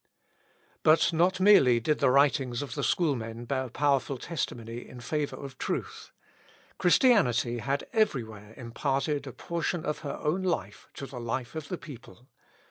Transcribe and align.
But 0.81 1.13
not 1.13 1.39
merely 1.39 1.79
did 1.79 1.99
the 1.99 2.09
writings 2.09 2.63
of 2.63 2.73
the 2.73 2.81
schoolmen 2.83 3.45
bear 3.45 3.69
powerful 3.69 4.17
testimony 4.17 4.87
in 4.89 4.99
favour 4.99 5.35
of 5.35 5.59
truth. 5.59 6.09
Christianity 6.79 7.59
had 7.59 7.85
everywhere 7.93 8.55
imparted 8.57 9.27
a 9.27 9.31
portion 9.31 9.85
of 9.85 9.99
her 9.99 10.17
own 10.17 10.41
life 10.41 10.87
to 10.95 11.05
the 11.05 11.19
life 11.19 11.53
of 11.53 11.67
the 11.67 11.77
people. 11.77 12.27